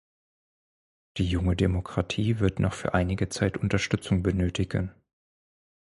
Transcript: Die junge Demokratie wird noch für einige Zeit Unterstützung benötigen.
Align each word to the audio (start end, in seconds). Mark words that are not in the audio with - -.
Die 1.17 1.27
junge 1.27 1.55
Demokratie 1.55 2.39
wird 2.39 2.59
noch 2.59 2.73
für 2.73 2.95
einige 2.95 3.29
Zeit 3.29 3.57
Unterstützung 3.57 4.23
benötigen. 4.23 4.91